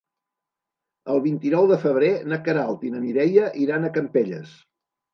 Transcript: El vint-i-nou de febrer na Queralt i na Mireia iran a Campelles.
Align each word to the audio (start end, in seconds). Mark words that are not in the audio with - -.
El 1.15 1.21
vint-i-nou 1.25 1.69
de 1.73 1.79
febrer 1.85 2.11
na 2.33 2.41
Queralt 2.49 2.89
i 2.89 2.93
na 2.97 3.05
Mireia 3.07 3.55
iran 3.69 3.87
a 3.93 3.97
Campelles. 4.03 4.61